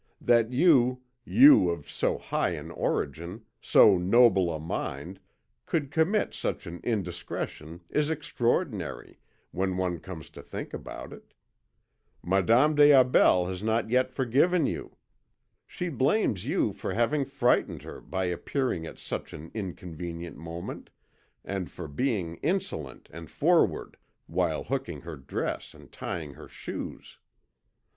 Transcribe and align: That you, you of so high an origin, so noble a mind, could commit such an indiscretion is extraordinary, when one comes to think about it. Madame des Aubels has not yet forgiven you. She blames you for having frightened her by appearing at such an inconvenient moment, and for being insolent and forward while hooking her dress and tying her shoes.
That 0.19 0.51
you, 0.51 1.03
you 1.25 1.69
of 1.69 1.87
so 1.87 2.17
high 2.17 2.53
an 2.53 2.71
origin, 2.71 3.45
so 3.61 3.99
noble 3.99 4.51
a 4.51 4.59
mind, 4.59 5.19
could 5.67 5.91
commit 5.91 6.33
such 6.33 6.65
an 6.65 6.79
indiscretion 6.83 7.81
is 7.87 8.09
extraordinary, 8.09 9.19
when 9.51 9.77
one 9.77 9.99
comes 9.99 10.31
to 10.31 10.41
think 10.41 10.73
about 10.73 11.13
it. 11.13 11.35
Madame 12.23 12.73
des 12.73 12.91
Aubels 12.93 13.47
has 13.49 13.61
not 13.61 13.91
yet 13.91 14.09
forgiven 14.11 14.65
you. 14.65 14.97
She 15.67 15.87
blames 15.87 16.47
you 16.47 16.73
for 16.73 16.95
having 16.95 17.23
frightened 17.23 17.83
her 17.83 17.99
by 18.01 18.25
appearing 18.25 18.87
at 18.87 18.97
such 18.97 19.33
an 19.33 19.51
inconvenient 19.53 20.35
moment, 20.35 20.89
and 21.45 21.69
for 21.69 21.87
being 21.87 22.37
insolent 22.37 23.07
and 23.13 23.29
forward 23.29 23.97
while 24.25 24.63
hooking 24.63 25.01
her 25.01 25.15
dress 25.15 25.75
and 25.75 25.91
tying 25.91 26.33
her 26.33 26.47
shoes. 26.47 27.19